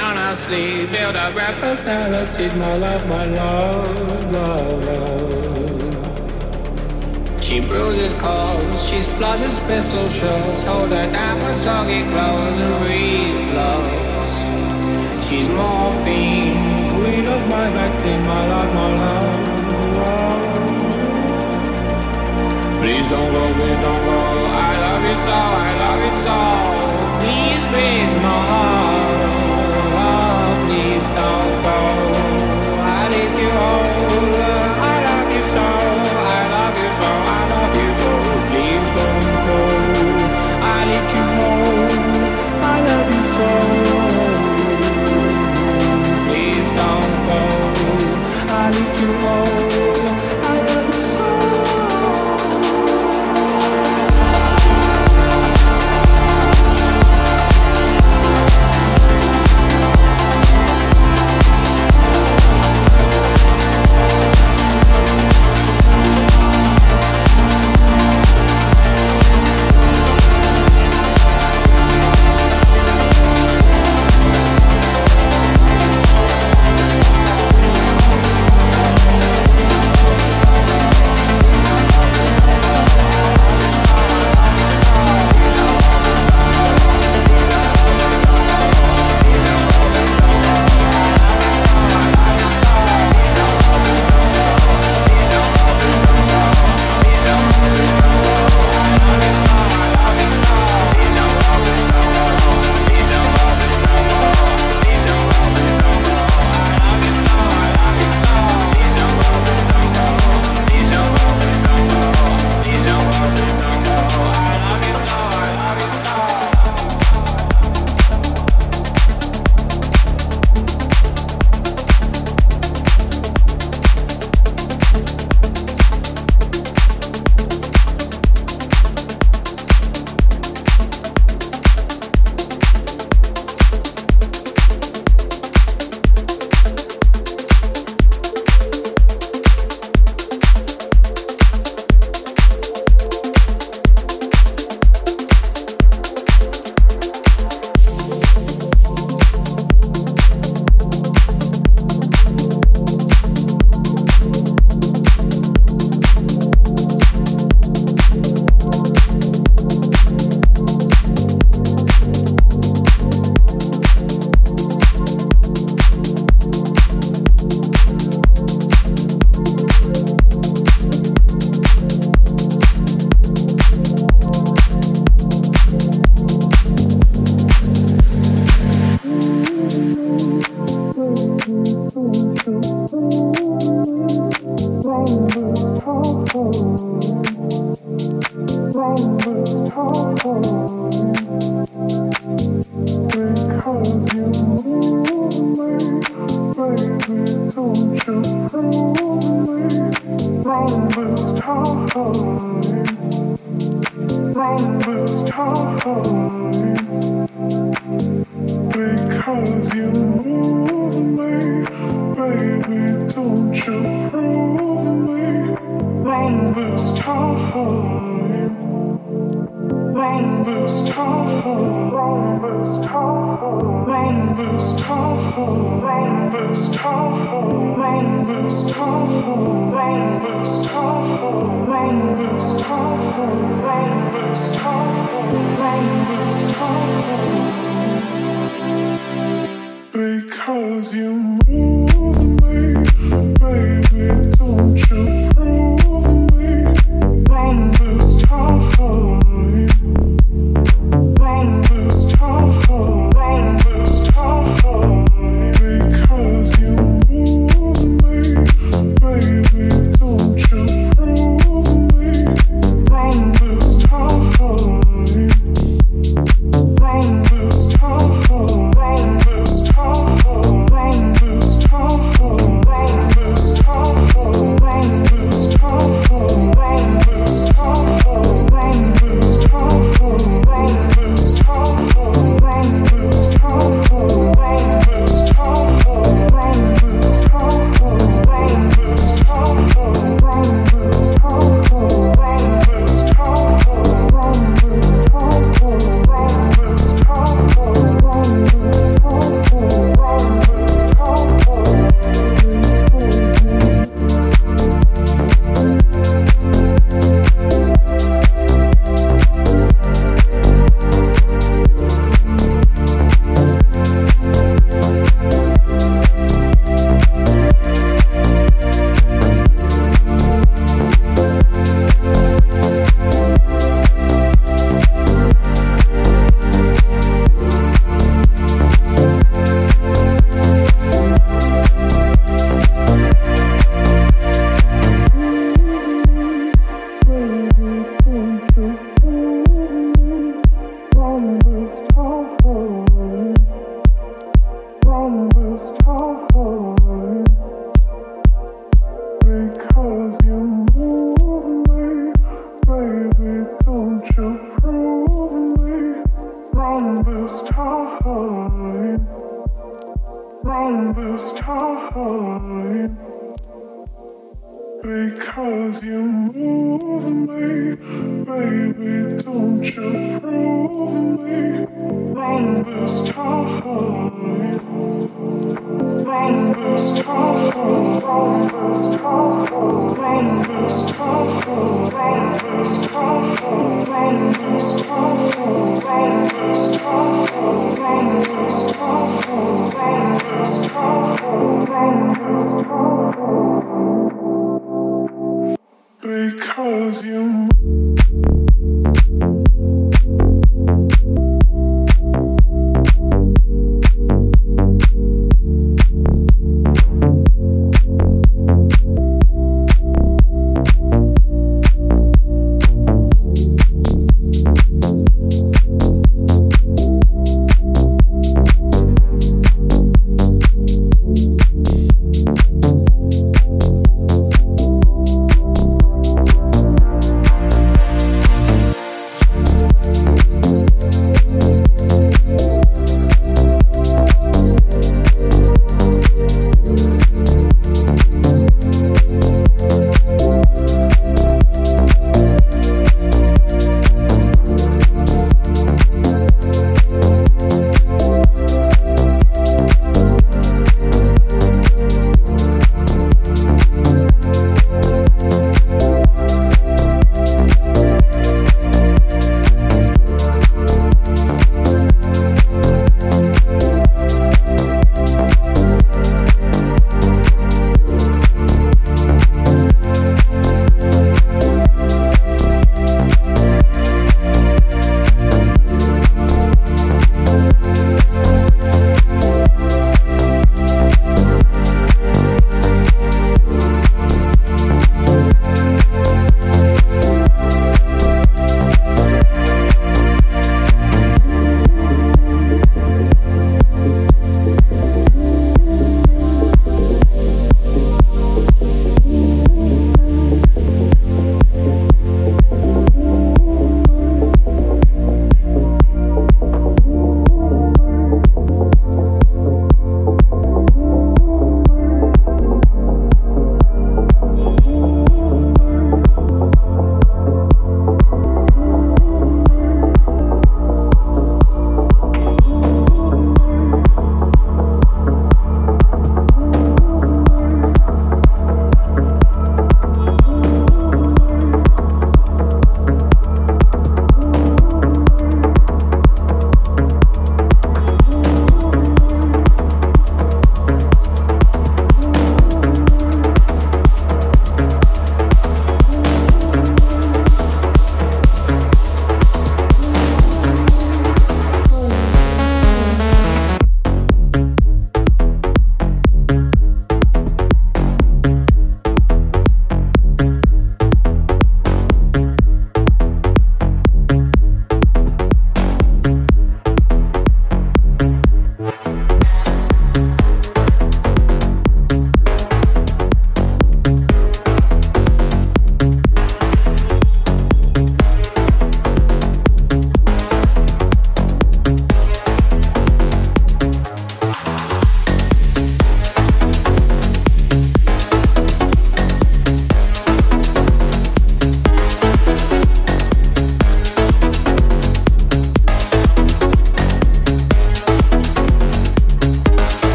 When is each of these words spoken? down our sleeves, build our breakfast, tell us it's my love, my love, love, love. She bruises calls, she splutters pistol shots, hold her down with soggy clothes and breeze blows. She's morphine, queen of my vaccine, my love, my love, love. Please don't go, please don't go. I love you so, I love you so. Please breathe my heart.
down 0.00 0.16
our 0.16 0.34
sleeves, 0.34 0.90
build 0.90 1.14
our 1.14 1.30
breakfast, 1.32 1.82
tell 1.82 2.14
us 2.14 2.38
it's 2.38 2.54
my 2.54 2.74
love, 2.76 3.06
my 3.06 3.26
love, 3.26 4.32
love, 4.32 4.84
love. 4.88 5.90
She 7.44 7.60
bruises 7.60 8.14
calls, 8.14 8.88
she 8.88 9.02
splutters 9.02 9.58
pistol 9.68 10.08
shots, 10.08 10.62
hold 10.64 10.90
her 10.90 11.06
down 11.12 11.36
with 11.44 11.56
soggy 11.56 12.02
clothes 12.12 12.58
and 12.64 12.74
breeze 12.82 13.40
blows. 13.50 14.30
She's 15.26 15.48
morphine, 15.50 16.60
queen 16.94 17.26
of 17.26 17.42
my 17.54 17.66
vaccine, 17.78 18.22
my 18.32 18.42
love, 18.52 18.70
my 18.74 18.88
love, 19.02 19.40
love. 20.00 20.42
Please 22.80 23.06
don't 23.10 23.30
go, 23.36 23.42
please 23.58 23.80
don't 23.86 24.02
go. 24.10 24.20
I 24.68 24.70
love 24.84 25.02
you 25.10 25.16
so, 25.26 25.36
I 25.66 25.70
love 25.82 26.00
you 26.06 26.14
so. 26.24 26.36
Please 27.20 27.64
breathe 27.72 28.14
my 28.22 28.40
heart. 28.50 28.89